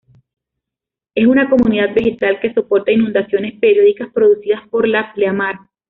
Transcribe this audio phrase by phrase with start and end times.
[1.13, 5.59] Es una comunidad vegetal que soporta inundaciones periódicas producidas por la pleamar.